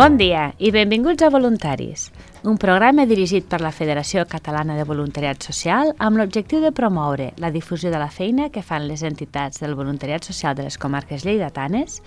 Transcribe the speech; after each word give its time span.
Bon 0.00 0.14
dia 0.16 0.54
i 0.56 0.70
benvinguts 0.72 1.20
a 1.20 1.28
Voluntaris, 1.28 2.06
un 2.48 2.56
programa 2.56 3.04
dirigit 3.04 3.44
per 3.44 3.58
la 3.60 3.68
Federació 3.68 4.22
Catalana 4.24 4.72
de 4.78 4.86
Voluntariat 4.88 5.44
Social 5.44 5.90
amb 6.00 6.16
l'objectiu 6.16 6.62
de 6.64 6.70
promoure 6.72 7.26
la 7.36 7.50
difusió 7.52 7.90
de 7.92 7.98
la 8.00 8.08
feina 8.08 8.46
que 8.48 8.62
fan 8.64 8.86
les 8.88 9.02
entitats 9.04 9.60
del 9.60 9.74
voluntariat 9.76 10.24
social 10.24 10.54
de 10.56 10.64
les 10.64 10.78
comarques 10.80 11.26
lleidatanes, 11.28 11.98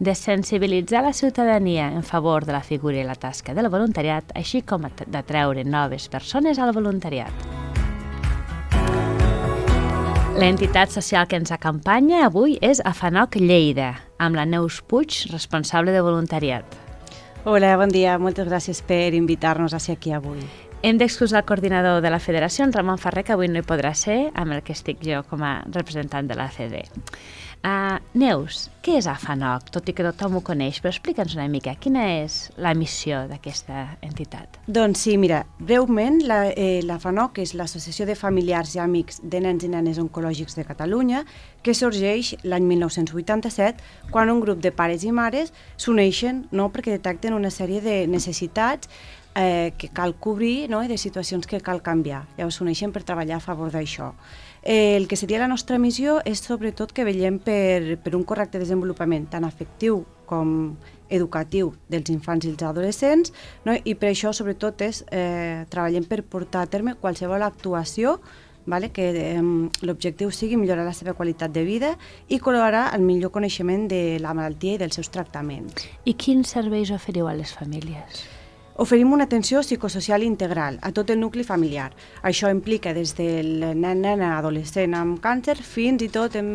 de 0.00 0.14
sensibilitzar 0.18 1.04
la 1.04 1.12
ciutadania 1.12 1.86
en 1.92 2.02
favor 2.02 2.44
de 2.44 2.56
la 2.56 2.64
figura 2.66 2.98
i 2.98 3.06
la 3.06 3.14
tasca 3.14 3.54
del 3.54 3.70
voluntariat, 3.70 4.34
així 4.34 4.64
com 4.66 4.88
d'atreure 5.06 5.62
noves 5.62 6.08
persones 6.10 6.58
al 6.58 6.74
voluntariat. 6.74 7.30
L'entitat 10.34 10.90
social 10.90 11.30
que 11.30 11.38
ens 11.38 11.54
acompanya 11.54 12.26
avui 12.26 12.58
és 12.58 12.82
Afanoc 12.82 13.38
Lleida, 13.38 13.94
amb 14.18 14.34
la 14.34 14.42
Neus 14.44 14.82
Puig, 14.82 15.28
responsable 15.30 15.94
de 15.94 16.02
voluntariat. 16.02 16.87
Hola, 17.44 17.76
bon 17.78 17.86
dia. 17.86 18.16
Moltes 18.18 18.48
gràcies 18.48 18.80
per 18.82 19.14
invitar-nos 19.14 19.70
a 19.70 19.78
ser 19.78 19.94
aquí 19.94 20.10
avui. 20.10 20.40
Hem 20.82 20.98
d'excusar 20.98 21.44
el 21.44 21.46
coordinador 21.46 22.00
de 22.02 22.10
la 22.10 22.18
federació, 22.18 22.64
en 22.66 22.72
Ramon 22.74 22.98
Ferrer, 22.98 23.22
que 23.24 23.32
avui 23.36 23.46
no 23.46 23.62
hi 23.62 23.66
podrà 23.66 23.92
ser, 23.94 24.32
amb 24.34 24.56
el 24.56 24.64
que 24.66 24.74
estic 24.74 24.98
jo 25.06 25.22
com 25.30 25.44
a 25.46 25.52
representant 25.70 26.26
de 26.26 26.34
la 26.34 26.48
CD. 26.50 26.82
Uh, 27.58 27.98
Neus, 28.14 28.68
què 28.86 28.94
és 29.00 29.06
AFANOC? 29.10 29.72
Tot 29.74 29.88
i 29.90 29.92
que 29.96 30.04
tothom 30.06 30.36
ho 30.38 30.42
coneix, 30.46 30.78
però 30.78 30.92
explica'ns 30.92 31.34
una 31.34 31.48
mica, 31.50 31.74
quina 31.74 32.04
és 32.20 32.36
la 32.56 32.70
missió 32.78 33.24
d'aquesta 33.26 33.80
entitat? 34.06 34.60
Doncs 34.70 35.02
sí, 35.02 35.16
mira, 35.18 35.40
breument, 35.58 36.20
la, 36.22 36.52
eh, 36.52 36.78
és 36.78 37.54
l'Associació 37.58 38.06
de 38.06 38.14
Familiars 38.14 38.76
i 38.76 38.78
Amics 38.78 39.20
de 39.24 39.40
Nens 39.42 39.66
i 39.66 39.68
Nenes 39.68 39.98
Oncològics 39.98 40.54
de 40.54 40.64
Catalunya, 40.64 41.24
que 41.62 41.74
sorgeix 41.74 42.36
l'any 42.44 42.64
1987, 42.64 43.82
quan 44.12 44.30
un 44.30 44.40
grup 44.40 44.62
de 44.62 44.70
pares 44.70 45.02
i 45.02 45.10
mares 45.10 45.52
s'uneixen 45.76 46.46
no, 46.52 46.70
perquè 46.70 46.94
detecten 46.94 47.34
una 47.34 47.50
sèrie 47.50 47.82
de 47.82 48.06
necessitats 48.06 48.88
eh, 49.38 49.72
que 49.78 49.88
cal 49.88 50.16
cobrir 50.18 50.68
no, 50.68 50.82
i 50.82 50.90
de 50.90 50.98
situacions 50.98 51.46
que 51.46 51.62
cal 51.62 51.80
canviar. 51.86 52.24
Llavors 52.36 52.58
s'uneixen 52.58 52.90
per 52.92 53.04
treballar 53.06 53.38
a 53.38 53.44
favor 53.44 53.70
d'això. 53.70 54.10
Eh, 54.62 54.96
el 54.96 55.06
que 55.06 55.16
seria 55.16 55.38
la 55.38 55.46
nostra 55.48 55.78
missió 55.78 56.18
és 56.26 56.42
sobretot 56.42 56.92
que 56.92 57.06
veiem 57.06 57.38
per, 57.38 58.00
per 58.02 58.16
un 58.18 58.24
correcte 58.26 58.58
desenvolupament 58.58 59.28
tant 59.30 59.46
afectiu 59.46 60.02
com 60.26 60.74
educatiu 61.08 61.70
dels 61.88 62.10
infants 62.10 62.44
i 62.44 62.50
els 62.50 62.64
adolescents 62.66 63.32
no? 63.64 63.76
i 63.78 63.94
per 63.94 64.10
això 64.10 64.34
sobretot 64.34 64.82
és, 64.84 65.04
eh, 65.14 65.64
treballem 65.70 66.04
per 66.04 66.20
portar 66.26 66.66
a 66.66 66.68
terme 66.68 66.98
qualsevol 67.00 67.46
actuació 67.46 68.18
vale? 68.66 68.90
que 68.90 69.06
eh, 69.14 69.38
l'objectiu 69.86 70.34
sigui 70.34 70.58
millorar 70.60 70.84
la 70.84 70.92
seva 70.92 71.14
qualitat 71.14 71.54
de 71.54 71.62
vida 71.64 71.94
i 72.28 72.42
col·laborar 72.42 72.88
al 72.90 73.06
millor 73.06 73.30
coneixement 73.32 73.86
de 73.88 74.18
la 74.20 74.34
malaltia 74.34 74.74
i 74.74 74.82
dels 74.82 74.98
seus 74.98 75.08
tractaments. 75.14 75.86
I 76.04 76.18
quins 76.18 76.50
serveis 76.58 76.92
oferiu 76.92 77.30
a 77.30 77.38
les 77.38 77.54
famílies? 77.54 78.26
Oferim 78.80 79.12
una 79.12 79.24
atenció 79.24 79.60
psicosocial 79.64 80.22
integral 80.22 80.76
a 80.82 80.92
tot 80.94 81.08
el 81.10 81.18
nucli 81.18 81.42
familiar. 81.42 81.88
Això 82.22 82.46
implica 82.54 82.92
des 82.94 83.16
del 83.18 83.48
nen, 83.74 84.04
nena, 84.04 84.28
adolescent 84.36 84.94
amb 84.94 85.18
càncer 85.24 85.56
fins 85.66 86.04
i 86.06 86.08
tot 86.14 86.36
hem, 86.38 86.52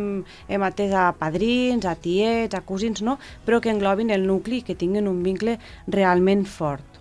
hem 0.48 0.64
atès 0.64 0.96
a 0.96 1.10
padrins, 1.20 1.84
a 1.84 1.98
tiets, 2.00 2.56
a 2.56 2.64
cosins, 2.64 3.04
no? 3.04 3.18
però 3.44 3.60
que 3.60 3.76
englobin 3.76 4.16
el 4.16 4.24
nucli 4.24 4.62
i 4.62 4.64
que 4.64 4.80
tinguin 4.80 5.12
un 5.12 5.20
vincle 5.28 5.60
realment 6.00 6.48
fort. 6.48 6.93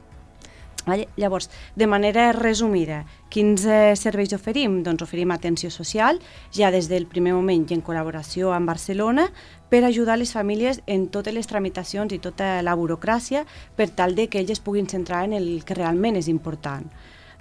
Vale? 0.86 1.08
Llavors, 1.16 1.48
de 1.76 1.86
manera 1.86 2.32
resumida, 2.32 3.04
quins 3.30 3.64
eh, 3.70 3.94
serveis 3.94 4.32
oferim? 4.34 4.80
Doncs 4.82 5.04
oferim 5.06 5.30
atenció 5.30 5.70
social, 5.70 6.18
ja 6.50 6.72
des 6.74 6.88
del 6.90 7.06
primer 7.06 7.36
moment 7.36 7.68
i 7.70 7.76
en 7.76 7.84
col·laboració 7.86 8.50
amb 8.50 8.66
Barcelona, 8.66 9.28
per 9.70 9.84
ajudar 9.86 10.18
les 10.18 10.34
famílies 10.34 10.82
en 10.86 11.06
totes 11.08 11.34
les 11.34 11.46
tramitacions 11.46 12.12
i 12.12 12.18
tota 12.18 12.58
la 12.66 12.74
burocràcia 12.76 13.46
per 13.76 13.88
tal 13.94 14.16
de 14.18 14.26
que 14.28 14.42
elles 14.42 14.60
puguin 14.60 14.90
centrar 14.90 15.24
en 15.24 15.38
el 15.38 15.62
que 15.64 15.78
realment 15.78 16.18
és 16.18 16.28
important. 16.28 16.90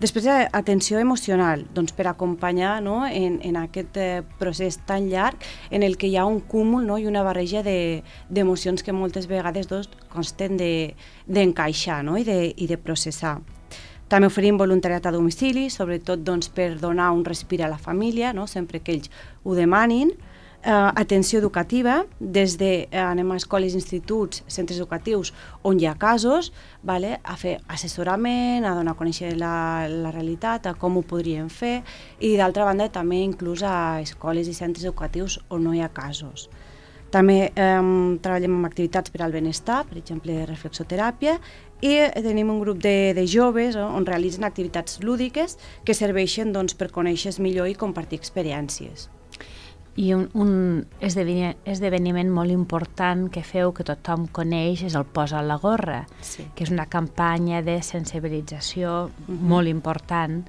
Després, 0.01 0.25
eh, 0.25 0.47
atenció 0.51 0.97
emocional, 0.97 1.67
doncs 1.75 1.93
per 1.93 2.07
acompanyar 2.09 2.79
no, 2.81 3.03
en, 3.05 3.35
en 3.45 3.57
aquest 3.59 3.97
eh, 4.01 4.23
procés 4.39 4.79
tan 4.87 5.11
llarg 5.11 5.43
en 5.69 5.83
el 5.85 5.93
que 6.01 6.07
hi 6.09 6.15
ha 6.17 6.23
un 6.25 6.39
cúmul 6.41 6.87
no, 6.89 6.97
i 6.97 7.05
una 7.05 7.21
barreja 7.21 7.61
d'emocions 7.61 8.81
de, 8.81 8.85
que 8.87 8.95
moltes 8.97 9.27
vegades 9.29 9.69
doncs, 9.69 9.91
consten 10.09 10.57
d'encaixar 10.57 11.99
de, 11.99 12.07
no, 12.07 12.17
i, 12.17 12.25
de, 12.25 12.39
i 12.49 12.65
de 12.71 12.79
processar. 12.81 13.35
També 14.09 14.31
oferim 14.31 14.57
voluntariat 14.57 15.05
a 15.05 15.13
domicili, 15.13 15.67
sobretot 15.69 16.25
doncs, 16.25 16.49
per 16.49 16.71
donar 16.81 17.11
un 17.13 17.21
respir 17.23 17.61
a 17.61 17.69
la 17.69 17.77
família, 17.77 18.33
no, 18.33 18.47
sempre 18.49 18.81
que 18.81 18.97
ells 18.97 19.13
ho 19.45 19.53
demanin, 19.53 20.15
eh, 20.63 20.91
atenció 20.95 21.39
educativa, 21.39 22.05
des 22.19 22.57
de 22.57 22.87
eh, 22.91 22.99
anem 22.99 23.31
a 23.31 23.37
escoles, 23.37 23.73
instituts, 23.73 24.43
centres 24.47 24.79
educatius 24.79 25.33
on 25.63 25.79
hi 25.79 25.87
ha 25.87 25.95
casos, 25.99 26.51
vale, 26.83 27.19
a 27.23 27.35
fer 27.37 27.59
assessorament, 27.67 28.65
a 28.65 28.75
donar 28.77 28.95
a 28.95 28.99
conèixer 28.99 29.33
la, 29.37 29.87
la 29.89 30.11
realitat, 30.11 30.67
a 30.67 30.75
com 30.77 30.97
ho 30.97 31.05
podríem 31.05 31.49
fer, 31.49 31.81
i 32.19 32.35
d'altra 32.37 32.65
banda 32.69 32.89
també 32.89 33.21
inclús 33.21 33.63
a 33.63 34.01
escoles 34.01 34.47
i 34.47 34.57
centres 34.57 34.85
educatius 34.85 35.39
on 35.49 35.65
no 35.65 35.73
hi 35.73 35.81
ha 35.81 35.91
casos. 35.93 36.49
També 37.11 37.51
eh, 37.51 37.79
treballem 38.23 38.53
amb 38.55 38.69
activitats 38.69 39.11
per 39.11 39.25
al 39.25 39.33
benestar, 39.35 39.81
per 39.89 39.97
exemple, 39.99 40.45
reflexoteràpia, 40.47 41.39
i 41.81 41.95
tenim 42.21 42.51
un 42.53 42.59
grup 42.61 42.77
de, 42.79 43.11
de 43.17 43.25
joves 43.27 43.75
eh, 43.75 43.81
on 43.81 44.05
realitzen 44.07 44.45
activitats 44.47 45.01
lúdiques 45.03 45.57
que 45.83 45.97
serveixen 45.97 46.53
doncs, 46.53 46.77
per 46.77 46.93
conèixer 46.93 47.33
millor 47.41 47.67
i 47.67 47.75
compartir 47.75 48.21
experiències 48.21 49.09
i 49.99 50.13
un, 50.15 50.29
un 50.33 50.51
esdeveniment, 51.03 51.57
esdeveniment 51.67 52.29
molt 52.31 52.53
important 52.53 53.25
que 53.33 53.43
feu, 53.43 53.73
que 53.75 53.83
tothom 53.87 54.27
coneix, 54.31 54.85
és 54.87 54.95
el 54.95 55.05
Posa 55.05 55.41
la 55.43 55.57
gorra, 55.59 56.05
sí. 56.23 56.45
que 56.55 56.63
és 56.63 56.71
una 56.71 56.87
campanya 56.87 57.61
de 57.61 57.81
sensibilització 57.83 59.05
uh 59.05 59.09
mhm. 59.09 59.35
-huh. 59.35 59.49
molt 59.55 59.67
important. 59.67 60.47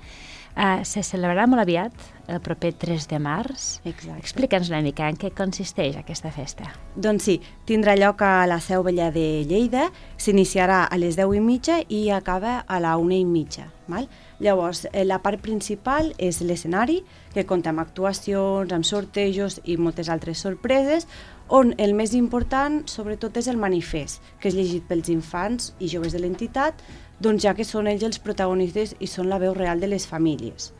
Uh, 0.52 0.82
se 0.84 1.00
celebrarà 1.00 1.46
molt 1.48 1.62
aviat, 1.62 1.94
el 2.28 2.40
proper 2.44 2.74
3 2.76 3.06
de 3.08 3.18
març. 3.22 3.80
Explica'ns 3.88 4.68
una 4.68 4.82
mica 4.84 5.06
en 5.08 5.16
què 5.16 5.30
consisteix 5.32 5.96
aquesta 5.96 6.28
festa. 6.34 6.68
Doncs 6.92 7.24
sí, 7.28 7.38
tindrà 7.68 7.94
lloc 7.96 8.20
a 8.20 8.44
la 8.46 8.60
Seu 8.60 8.84
Vella 8.84 9.08
de 9.14 9.46
Lleida, 9.48 9.88
s'iniciarà 10.20 10.84
a 10.84 10.98
les 11.00 11.16
10 11.16 11.38
i 11.38 11.40
mitja 11.40 11.80
i 11.88 12.02
acaba 12.12 12.58
a 12.68 12.80
la 12.84 12.98
1 13.00 13.16
i 13.16 13.24
mitja. 13.24 13.70
Val? 13.88 14.10
Llavors, 14.42 14.86
eh, 14.92 15.04
la 15.04 15.22
part 15.24 15.40
principal 15.40 16.12
és 16.18 16.42
l'escenari, 16.44 17.00
que 17.32 17.46
compta 17.48 17.72
amb 17.72 17.80
actuacions, 17.80 18.72
amb 18.72 18.84
sortejos 18.84 19.60
i 19.64 19.76
moltes 19.76 20.10
altres 20.12 20.44
sorpreses, 20.44 21.08
on 21.52 21.74
el 21.76 21.92
més 21.92 22.14
important, 22.16 22.80
sobretot, 22.88 23.36
és 23.36 23.48
el 23.52 23.58
manifest, 23.60 24.22
que 24.40 24.48
és 24.48 24.54
llegit 24.56 24.86
pels 24.88 25.10
infants 25.12 25.72
i 25.84 25.90
joves 25.92 26.14
de 26.16 26.22
l'entitat, 26.22 26.78
doncs 27.20 27.44
ja 27.44 27.52
que 27.54 27.66
són 27.68 27.90
ells 27.90 28.06
els 28.08 28.20
protagonistes 28.24 28.94
i 29.04 29.08
són 29.10 29.28
la 29.28 29.38
veu 29.42 29.52
real 29.54 29.82
de 29.82 29.90
les 29.92 30.06
famílies. 30.08 30.70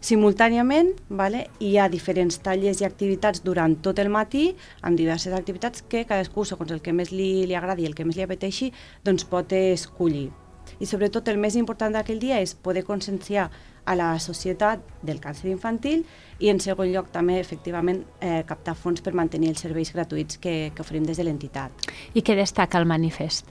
Simultàniament, 0.00 0.94
vale, 1.10 1.42
hi 1.60 1.74
ha 1.76 1.90
diferents 1.92 2.38
tallers 2.40 2.80
i 2.80 2.86
activitats 2.86 3.42
durant 3.44 3.74
tot 3.84 3.98
el 3.98 4.08
matí, 4.08 4.54
amb 4.80 4.96
diverses 4.96 5.34
activitats 5.36 5.82
que 5.82 6.06
cadascú, 6.08 6.46
segons 6.46 6.70
el 6.72 6.80
que 6.80 6.94
més 6.94 7.10
li, 7.12 7.44
li 7.50 7.58
agradi 7.58 7.84
i 7.84 7.90
el 7.90 7.98
que 7.98 8.06
més 8.06 8.16
li 8.16 8.24
apeteixi, 8.24 8.70
doncs 9.04 9.26
pot 9.28 9.52
escollir 9.58 10.30
i 10.78 10.86
sobretot 10.86 11.28
el 11.28 11.38
més 11.38 11.56
important 11.56 11.92
d'aquell 11.92 12.20
dia 12.20 12.40
és 12.40 12.54
poder 12.54 12.84
conscienciar 12.84 13.50
a 13.84 13.96
la 13.96 14.10
societat 14.20 14.82
del 15.02 15.20
càncer 15.20 15.50
infantil 15.50 16.04
i 16.38 16.50
en 16.52 16.60
segon 16.60 16.90
lloc 16.92 17.10
també 17.12 17.38
efectivament 17.40 18.04
eh, 18.20 18.42
captar 18.46 18.76
fons 18.76 19.00
per 19.00 19.14
mantenir 19.16 19.50
els 19.54 19.64
serveis 19.64 19.92
gratuïts 19.94 20.38
que, 20.38 20.72
que 20.74 20.84
oferim 20.84 21.06
des 21.08 21.18
de 21.18 21.26
l'entitat. 21.26 21.90
I 22.14 22.22
què 22.22 22.36
destaca 22.38 22.78
el 22.78 22.86
manifest? 22.86 23.48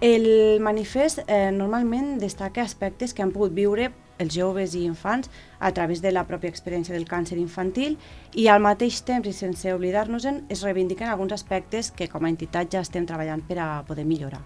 El 0.00 0.60
manifest 0.60 1.22
eh, 1.26 1.50
normalment 1.52 2.18
destaca 2.20 2.62
aspectes 2.62 3.14
que 3.14 3.24
han 3.24 3.32
pogut 3.32 3.54
viure 3.56 3.90
els 4.18 4.34
joves 4.34 4.74
i 4.74 4.84
infants 4.84 5.30
a 5.58 5.72
través 5.72 6.02
de 6.02 6.12
la 6.12 6.26
pròpia 6.28 6.52
experiència 6.52 6.94
del 6.94 7.08
càncer 7.08 7.38
infantil 7.40 7.96
i 8.34 8.48
al 8.48 8.62
mateix 8.64 9.02
temps 9.08 9.28
i 9.28 9.32
sense 9.36 9.72
oblidar-nos-en 9.72 10.44
es 10.52 10.64
reivindiquen 10.64 11.08
alguns 11.08 11.32
aspectes 11.36 11.90
que 11.90 12.08
com 12.12 12.24
a 12.24 12.32
entitat 12.32 12.72
ja 12.72 12.84
estem 12.84 13.06
treballant 13.08 13.44
per 13.48 13.60
a 13.60 13.70
poder 13.88 14.04
millorar. 14.04 14.42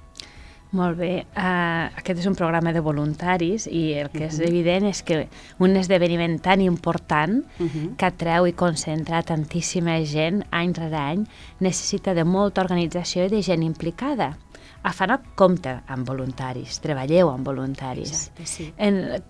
Molt 0.70 1.00
bé. 1.00 1.24
Uh, 1.34 1.88
aquest 1.98 2.20
és 2.22 2.26
un 2.30 2.36
programa 2.38 2.70
de 2.70 2.82
voluntaris 2.84 3.66
i 3.66 3.92
el 3.98 4.10
que 4.10 4.26
uh 4.26 4.30
-huh. 4.30 4.34
és 4.34 4.38
evident 4.40 4.86
és 4.86 5.02
que 5.02 5.28
un 5.58 5.76
esdeveniment 5.76 6.40
tan 6.40 6.60
important 6.60 7.44
uh 7.58 7.66
-huh. 7.66 7.96
que 7.96 8.06
atreu 8.06 8.46
i 8.46 8.52
concentra 8.52 9.22
tantíssima 9.22 10.04
gent 10.04 10.44
any 10.50 10.72
rere 10.72 10.96
any 10.96 11.26
necessita 11.58 12.14
de 12.14 12.24
molta 12.24 12.62
organització 12.62 13.24
i 13.24 13.28
de 13.28 13.42
gent 13.42 13.62
implicada. 13.62 14.38
A 14.82 14.92
FANOC 14.92 15.20
compta 15.34 15.82
amb 15.86 16.08
voluntaris, 16.08 16.80
treballeu 16.80 17.28
amb 17.28 17.46
voluntaris. 17.46 18.10
Exacte, 18.10 18.46
sí. 18.46 18.72
En, 18.76 19.22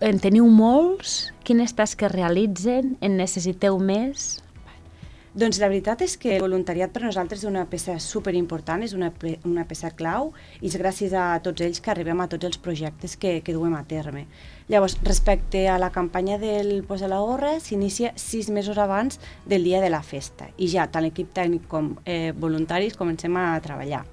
en 0.00 0.20
teniu 0.20 0.46
molts? 0.46 1.32
Quines 1.42 1.74
tasques 1.74 2.12
realitzen? 2.12 2.96
En 3.00 3.16
necessiteu 3.16 3.78
més? 3.78 4.43
Doncs 5.34 5.58
la 5.58 5.66
veritat 5.66 5.98
és 6.04 6.12
que 6.14 6.36
el 6.36 6.44
voluntariat 6.44 6.92
per 6.94 7.00
nosaltres 7.02 7.40
és 7.42 7.48
una 7.48 7.64
peça 7.66 7.96
superimportant, 7.98 8.84
és 8.86 8.92
una, 8.94 9.08
una 9.42 9.64
peça 9.66 9.90
clau 9.98 10.30
i 10.60 10.70
és 10.70 10.76
gràcies 10.78 11.10
a 11.10 11.24
tots 11.42 11.64
ells 11.66 11.82
que 11.82 11.90
arribem 11.90 12.22
a 12.22 12.28
tots 12.30 12.46
els 12.46 12.60
projectes 12.62 13.18
que, 13.18 13.40
que 13.42 13.56
duem 13.56 13.74
a 13.74 13.82
terme. 13.82 14.28
Llavors, 14.70 14.94
respecte 15.02 15.66
a 15.66 15.80
la 15.82 15.90
campanya 15.90 16.38
del 16.38 16.84
Posa 16.86 17.10
la 17.10 17.18
Gorra, 17.18 17.56
s'inicia 17.58 18.14
sis 18.14 18.46
mesos 18.46 18.78
abans 18.78 19.18
del 19.44 19.66
dia 19.66 19.82
de 19.82 19.90
la 19.90 20.04
festa 20.06 20.52
i 20.54 20.70
ja 20.70 20.86
tant 20.86 21.02
l'equip 21.02 21.34
tècnic 21.34 21.66
com 21.66 21.96
eh, 22.06 22.30
voluntaris 22.30 22.94
comencem 22.94 23.34
a 23.34 23.50
treballar. 23.58 24.06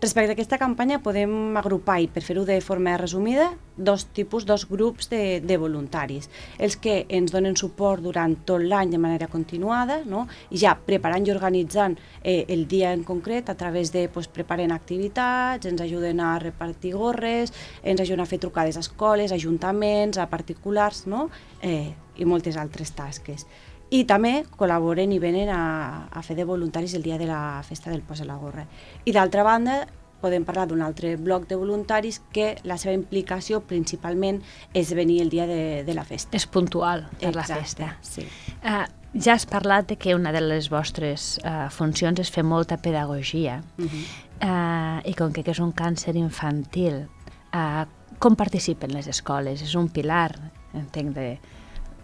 Respecte 0.00 0.30
a 0.30 0.32
aquesta 0.32 0.56
campanya 0.56 1.02
podem 1.04 1.58
agrupar, 1.60 1.98
i 2.00 2.06
per 2.08 2.22
fer-ho 2.24 2.46
de 2.48 2.54
forma 2.64 2.94
resumida, 2.96 3.50
dos 3.76 4.06
tipus, 4.16 4.46
dos 4.48 4.64
grups 4.64 5.10
de, 5.12 5.42
de 5.44 5.58
voluntaris. 5.60 6.30
Els 6.56 6.78
que 6.80 7.04
ens 7.12 7.34
donen 7.34 7.52
suport 7.60 8.00
durant 8.00 8.32
tot 8.48 8.64
l'any 8.64 8.94
de 8.94 9.00
manera 9.02 9.28
continuada, 9.28 9.98
no? 10.08 10.24
ja 10.62 10.72
preparant 10.86 11.28
i 11.28 11.34
organitzant 11.34 11.98
eh, 12.24 12.46
el 12.48 12.64
dia 12.64 12.94
en 12.96 13.04
concret 13.04 13.52
a 13.52 13.58
través 13.60 13.92
de 13.92 14.06
pues, 14.08 14.24
preparen 14.32 14.72
activitats, 14.72 15.68
ens 15.68 15.84
ajuden 15.84 16.24
a 16.24 16.38
repartir 16.40 16.94
gorres, 16.96 17.52
ens 17.84 18.00
ajuden 18.00 18.24
a 18.24 18.30
fer 18.30 18.40
trucades 18.40 18.80
a 18.80 18.86
escoles, 18.86 19.36
ajuntaments, 19.36 20.16
a 20.16 20.30
particulars, 20.32 21.04
no? 21.12 21.28
eh, 21.60 21.92
i 22.16 22.24
moltes 22.24 22.56
altres 22.56 22.96
tasques. 22.96 23.44
I 23.90 24.04
també 24.06 24.44
col·laboren 24.56 25.10
i 25.10 25.18
venen 25.18 25.48
a, 25.50 25.62
a 26.10 26.22
fer 26.22 26.36
de 26.38 26.44
voluntaris 26.46 26.94
el 26.94 27.02
dia 27.02 27.18
de 27.18 27.26
la 27.26 27.62
festa 27.66 27.90
del 27.90 28.02
Posa 28.06 28.24
la 28.24 28.36
Gorra. 28.38 28.66
I 29.04 29.12
d'altra 29.12 29.42
banda, 29.42 29.80
podem 30.20 30.44
parlar 30.44 30.68
d'un 30.68 30.82
altre 30.84 31.16
bloc 31.16 31.48
de 31.48 31.56
voluntaris 31.58 32.20
que 32.32 32.54
la 32.68 32.76
seva 32.78 32.94
implicació 32.94 33.62
principalment 33.66 34.40
és 34.76 34.92
venir 34.94 35.20
el 35.24 35.30
dia 35.32 35.46
de, 35.48 35.82
de 35.86 35.94
la 35.96 36.04
festa. 36.04 36.36
És 36.36 36.46
puntual 36.46 37.08
per 37.18 37.32
Exacte, 37.32 37.40
la 37.40 37.60
festa. 37.64 37.92
Sí. 38.04 38.26
Uh, 38.60 38.84
ja 39.16 39.34
has 39.34 39.46
parlat 39.48 39.88
de 39.90 39.96
que 39.98 40.14
una 40.14 40.30
de 40.32 40.42
les 40.44 40.70
vostres 40.70 41.38
uh, 41.42 41.66
funcions 41.74 42.20
és 42.20 42.30
fer 42.30 42.44
molta 42.44 42.78
pedagogia 42.78 43.62
Uh 43.80 43.84
-huh. 43.86 44.04
uh, 44.44 45.00
i 45.04 45.14
com 45.14 45.32
que 45.32 45.42
és 45.50 45.58
un 45.58 45.72
càncer 45.72 46.14
infantil, 46.16 47.08
uh, 47.54 47.86
com 48.18 48.36
participen 48.36 48.92
les 48.92 49.06
escoles? 49.06 49.62
És 49.62 49.74
un 49.74 49.88
pilar, 49.88 50.52
entenc, 50.74 51.14
de, 51.14 51.38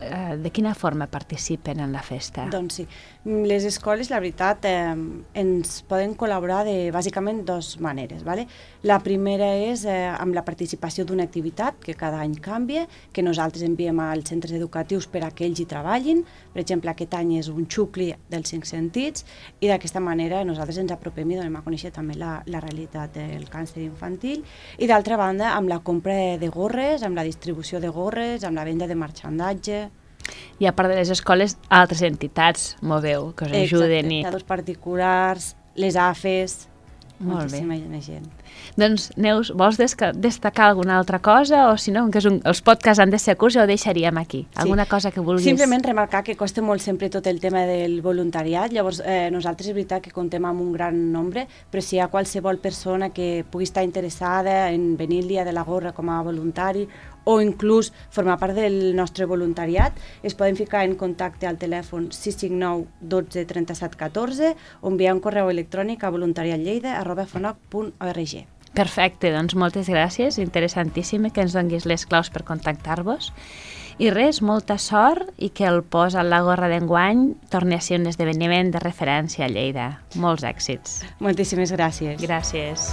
uh, 0.01 0.37
de 0.37 0.51
quina 0.51 0.75
forma 0.75 1.07
participen 1.07 1.81
en 1.81 1.93
la 1.93 2.03
festa? 2.03 2.47
Doncs 2.53 2.81
sí. 2.81 2.87
Les 3.27 3.65
escoles, 3.67 4.11
la 4.13 4.21
veritat, 4.23 4.65
eh, 4.69 4.95
ens 5.35 5.81
poden 5.89 6.13
col·laborar 6.15 6.61
de 6.67 6.93
bàsicament 6.95 7.41
dues 7.47 7.73
maneres. 7.83 8.23
Vale? 8.23 8.45
La 8.87 9.01
primera 9.03 9.49
és 9.59 9.83
eh, 9.83 10.13
amb 10.13 10.37
la 10.37 10.45
participació 10.47 11.03
d'una 11.05 11.27
activitat 11.27 11.81
que 11.83 11.97
cada 11.99 12.21
any 12.23 12.37
canvia, 12.39 12.85
que 13.13 13.25
nosaltres 13.27 13.65
enviem 13.67 13.99
als 14.05 14.31
centres 14.31 14.55
educatius 14.55 15.09
per 15.11 15.25
a 15.27 15.33
que 15.35 15.47
ells 15.49 15.59
hi 15.59 15.67
treballin. 15.67 16.23
Per 16.55 16.63
exemple, 16.63 16.93
aquest 16.93 17.17
any 17.19 17.35
és 17.41 17.51
un 17.51 17.67
xucli 17.67 18.13
dels 18.31 18.55
cinc 18.55 18.69
sentits 18.71 19.27
i 19.59 19.67
d'aquesta 19.67 19.99
manera 19.99 20.45
nosaltres 20.47 20.79
ens 20.85 20.95
apropem 20.95 21.35
i 21.35 21.41
donem 21.41 21.59
a 21.59 21.65
conèixer 21.67 21.91
també 21.91 22.15
la, 22.15 22.37
la 22.47 22.63
realitat 22.63 23.17
del 23.19 23.49
càncer 23.51 23.83
infantil. 23.83 24.45
I 24.79 24.87
d'altra 24.87 25.19
banda, 25.19 25.57
amb 25.57 25.73
la 25.73 25.81
compra 25.83 26.37
de 26.39 26.53
gorres, 26.53 27.03
amb 27.03 27.19
la 27.19 27.27
distribució 27.27 27.83
de 27.83 27.91
gorres, 27.91 28.47
amb 28.47 28.55
la 28.55 28.65
venda 28.69 28.87
de 28.87 28.95
marxandatge, 28.95 29.86
I 30.59 30.67
a 30.67 30.73
part 30.73 30.89
de 30.89 30.97
les 30.97 31.11
escoles, 31.13 31.57
altres 31.69 32.01
entitats, 32.07 32.77
moveu, 32.81 33.33
que 33.37 33.45
us 33.45 33.57
ajuden 33.67 34.13
i... 34.13 34.23
Exacte, 34.25 34.47
particulars, 34.49 35.51
les 35.77 35.97
AFES, 36.01 36.57
Molt 37.19 37.53
bé. 37.53 37.61
moltíssima 37.61 37.77
més 37.93 38.09
gent. 38.09 38.31
Doncs, 38.77 39.11
Neus, 39.17 39.53
vols 39.57 39.79
destacar 39.79 40.71
alguna 40.71 40.99
altra 40.99 41.19
cosa? 41.19 41.71
O 41.71 41.77
si 41.81 41.93
no, 41.95 42.07
que 42.11 42.21
és 42.21 42.29
un, 42.29 42.41
els 42.45 42.61
podcasts 42.65 43.01
han 43.03 43.13
de 43.13 43.21
ser 43.23 43.37
curts, 43.41 43.57
ja 43.57 43.65
ho 43.65 43.71
deixaríem 43.71 44.19
aquí. 44.21 44.45
Alguna 44.55 44.87
cosa 44.87 45.11
que 45.11 45.25
vulguis... 45.25 45.47
Simplement 45.47 45.85
remarcar 45.85 46.23
que 46.27 46.37
costa 46.37 46.63
molt 46.63 46.85
sempre 46.85 47.09
tot 47.13 47.27
el 47.27 47.41
tema 47.41 47.65
del 47.69 48.01
voluntariat, 48.05 48.73
llavors 48.73 49.01
eh, 49.05 49.29
nosaltres 49.33 49.71
és 49.71 49.77
veritat 49.77 50.05
que 50.05 50.15
contem 50.15 50.45
amb 50.45 50.63
un 50.63 50.73
gran 50.75 50.97
nombre, 51.13 51.47
però 51.71 51.83
si 51.83 51.97
hi 51.97 52.05
ha 52.05 52.11
qualsevol 52.13 52.61
persona 52.63 53.11
que 53.15 53.45
pugui 53.51 53.69
estar 53.69 53.85
interessada 53.85 54.71
en 54.71 54.97
venir 54.97 55.25
el 55.25 55.29
dia 55.29 55.45
de 55.45 55.55
la 55.57 55.65
gorra 55.65 55.95
com 55.97 56.11
a 56.11 56.23
voluntari 56.23 56.87
o 57.27 57.41
inclús 57.43 57.91
formar 58.15 58.39
part 58.39 58.55
del 58.55 58.95
nostre 58.97 59.27
voluntariat, 59.27 59.93
es 60.23 60.35
poden 60.39 60.57
ficar 60.57 60.85
en 60.87 60.95
contacte 60.97 61.47
al 61.51 61.59
telèfon 61.59 62.13
659 62.15 62.87
12 63.01 63.45
37 63.51 63.97
14 63.99 64.55
o 64.81 64.89
enviar 64.89 65.15
un 65.15 65.21
correu 65.21 65.51
electrònic 65.51 66.05
a 66.05 66.11
voluntariatlleida.fonoc.org. 66.15 68.46
Perfecte, 68.77 69.31
doncs 69.33 69.57
moltes 69.57 69.89
gràcies, 69.89 70.37
interessantíssim 70.43 71.31
que 71.33 71.47
ens 71.47 71.57
donguis 71.57 71.87
les 71.89 72.05
claus 72.05 72.29
per 72.33 72.45
contactar-vos. 72.45 73.33
I 73.97 74.11
res, 74.13 74.43
molta 74.45 74.77
sort 74.77 75.31
i 75.41 75.49
que 75.49 75.65
el 75.65 75.81
pos 75.81 76.15
a 76.15 76.25
la 76.27 76.43
gorra 76.45 76.69
d'enguany 76.69 77.31
torni 77.49 77.79
a 77.79 77.81
ser 77.81 78.03
un 78.03 78.11
esdeveniment 78.13 78.75
de 78.75 78.85
referència 78.85 79.49
a 79.49 79.53
Lleida. 79.53 79.89
Molts 80.21 80.45
èxits. 80.45 81.01
Moltíssimes 81.25 81.73
gràcies. 81.73 82.21
Gràcies. 82.21 82.91